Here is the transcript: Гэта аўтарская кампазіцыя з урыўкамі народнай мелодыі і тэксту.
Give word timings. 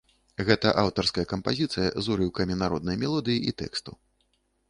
Гэта 0.45 0.69
аўтарская 0.83 1.25
кампазіцыя 1.33 1.89
з 2.05 2.13
урыўкамі 2.15 2.57
народнай 2.63 2.99
мелодыі 3.05 3.39
і 3.51 3.57
тэксту. 3.63 3.91